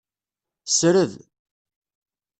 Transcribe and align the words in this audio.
Sred. 0.75 1.11